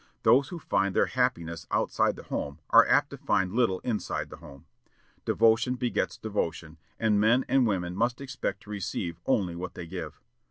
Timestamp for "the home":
2.15-2.57, 4.31-4.65